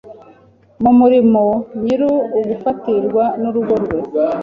mu 0.83 0.91
murimo 0.99 1.43
nyir 1.81 2.01
ugufatirwa 2.39 3.23
n 3.41 3.43
urugo 3.49 3.73
rwe 3.81 3.97